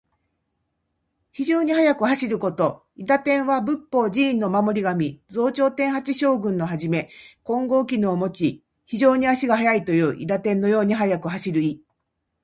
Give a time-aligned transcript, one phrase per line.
[1.31, 2.87] 非常に速く走ること。
[2.97, 5.21] 「韋駄天」は仏法・寺院の守り神。
[5.27, 6.89] 増長天八将軍の一。
[6.89, 10.13] 金剛杵をもち、非常に足が速いという。
[10.17, 11.83] 韋駄天のように速く走る意。